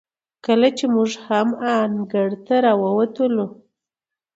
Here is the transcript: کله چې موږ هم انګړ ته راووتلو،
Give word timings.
کله 0.45 0.67
چې 0.77 0.85
موږ 0.95 1.11
هم 1.25 1.47
انګړ 1.79 2.29
ته 2.45 2.55
راووتلو، 2.65 3.45